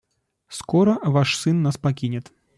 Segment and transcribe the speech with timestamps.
[0.47, 2.33] Скоро ваш сын нас покинет.